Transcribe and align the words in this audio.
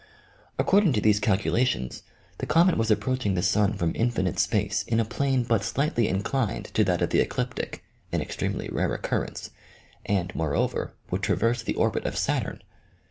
According 0.57 0.93
to 0.93 0.99
these 1.01 1.19
calculations, 1.19 2.01
the 2.39 2.47
comet 2.47 2.75
was 2.75 2.89
ap 2.89 2.97
proaching 2.97 3.35
the 3.35 3.43
sun 3.43 3.73
from 3.73 3.91
infinite 3.93 4.39
space 4.39 4.81
in 4.87 4.99
a 4.99 5.05
plane 5.05 5.43
but 5.43 5.63
slightly 5.63 6.07
inclined 6.07 6.65
to 6.73 6.83
that 6.85 7.03
of 7.03 7.11
the 7.11 7.19
ecliptic, 7.19 7.83
an 8.11 8.19
extremely 8.19 8.67
rare 8.69 8.95
occurrence, 8.95 9.51
and, 10.03 10.33
moreover, 10.33 10.93
would 11.11 11.21
traverse 11.21 11.61
the 11.61 11.75
orbit 11.75 12.07
of 12.07 12.17
Saturn. 12.17 12.63